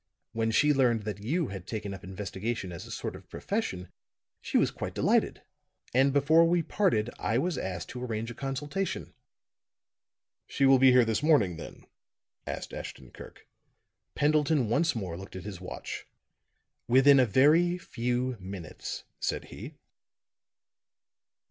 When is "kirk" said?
13.11-13.45